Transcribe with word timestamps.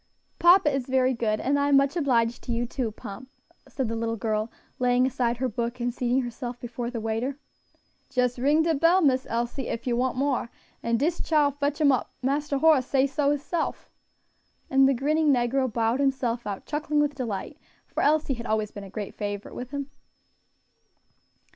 "Papa 0.39 0.73
is 0.73 0.87
very 0.87 1.13
good; 1.13 1.39
and 1.39 1.59
I 1.59 1.69
am 1.69 1.77
much 1.77 1.95
obliged 1.95 2.41
to 2.45 2.51
you 2.51 2.65
too, 2.65 2.91
Pomp," 2.91 3.29
said 3.67 3.87
the 3.87 3.95
little 3.95 4.15
girl, 4.15 4.51
laying 4.79 5.05
aside 5.05 5.37
her 5.37 5.47
book, 5.47 5.79
and 5.79 5.93
seating 5.93 6.23
herself 6.23 6.59
before 6.59 6.89
the 6.89 6.99
waiter. 6.99 7.37
"Jes 8.11 8.39
ring 8.39 8.63
de 8.63 8.73
bell, 8.73 9.03
Miss 9.03 9.27
Elsie, 9.29 9.67
ef 9.67 9.85
you 9.85 9.95
want 9.95 10.17
more, 10.17 10.49
and 10.81 10.97
dis 10.99 11.21
chile 11.21 11.51
fotch 11.59 11.79
'em 11.79 11.91
up; 11.91 12.15
Marster 12.23 12.57
Horace 12.57 12.87
say 12.87 13.05
so 13.05 13.29
hisself." 13.29 13.91
And 14.71 14.89
the 14.89 14.95
grinning 14.95 15.31
negro 15.31 15.71
bowed 15.71 15.99
himself 15.99 16.47
out, 16.47 16.65
chuckling 16.65 16.99
with 16.99 17.13
delight, 17.13 17.59
for 17.85 18.01
Elsie 18.01 18.33
had 18.33 18.47
always 18.47 18.71
been 18.71 18.83
a 18.83 18.89
great 18.89 19.13
favorite 19.13 19.53
with 19.53 19.69
him. 19.69 19.91